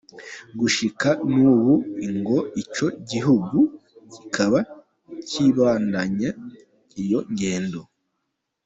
Gushika 0.59 1.09
n'ubu 1.35 1.73
ngo 2.17 2.37
ico 2.61 2.85
gihugu 3.09 3.57
kikaba 4.13 4.59
kibandanya 5.29 6.29
iyo 7.03 7.19
ngendo. 7.31 7.81